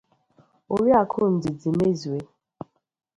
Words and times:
Oriakụ 0.73 1.19
Ndidi 1.33 1.69
Mezue 1.77 2.19